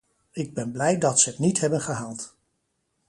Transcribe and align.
Ik 0.31 0.53
ben 0.53 0.71
blij 0.71 0.97
dat 0.97 1.19
ze 1.19 1.29
het 1.29 1.39
niet 1.39 1.59
hebben 1.59 1.81
gehaald. 1.81 2.35